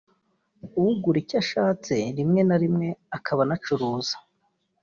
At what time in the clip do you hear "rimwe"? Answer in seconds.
2.17-2.41, 2.63-2.87